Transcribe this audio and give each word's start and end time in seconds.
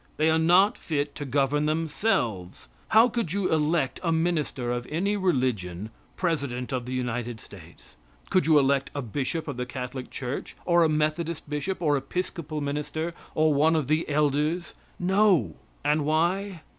They 0.17 0.31
are 0.31 0.39
not 0.39 0.79
fit 0.79 1.13
to 1.13 1.25
govern 1.25 1.67
themselves. 1.67 2.67
How 2.87 3.07
could 3.07 3.33
you 3.33 3.51
elect 3.53 3.99
a 4.01 4.11
minister 4.11 4.71
of 4.71 4.87
any 4.89 5.15
religion 5.15 5.91
president 6.15 6.71
of 6.73 6.87
the 6.87 6.93
United 6.93 7.39
States. 7.39 7.97
Could 8.31 8.47
you 8.47 8.57
elect 8.57 8.89
a 8.95 9.03
bishop 9.03 9.47
of 9.47 9.57
the 9.57 9.67
Catholic 9.67 10.09
church, 10.09 10.55
or 10.65 10.83
a 10.83 10.89
Methodist 10.89 11.47
bishop, 11.47 11.83
or 11.83 11.97
Episcopal 11.97 12.61
minister, 12.61 13.13
or 13.35 13.53
one 13.53 13.75
of 13.75 13.87
the 13.87 14.09
elders? 14.09 14.73
No. 14.99 15.57
And 15.85 16.03
why? 16.03 16.61